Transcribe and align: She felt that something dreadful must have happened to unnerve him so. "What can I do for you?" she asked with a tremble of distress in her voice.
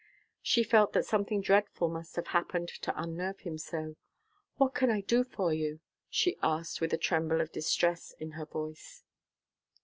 She 0.41 0.63
felt 0.63 0.93
that 0.93 1.05
something 1.05 1.41
dreadful 1.41 1.87
must 1.87 2.15
have 2.15 2.29
happened 2.29 2.69
to 2.69 2.99
unnerve 2.99 3.41
him 3.41 3.59
so. 3.59 3.97
"What 4.57 4.73
can 4.73 4.89
I 4.89 5.01
do 5.01 5.23
for 5.23 5.53
you?" 5.53 5.79
she 6.09 6.39
asked 6.41 6.81
with 6.81 6.91
a 6.91 6.97
tremble 6.97 7.39
of 7.39 7.51
distress 7.51 8.11
in 8.17 8.31
her 8.31 8.45
voice. 8.47 9.03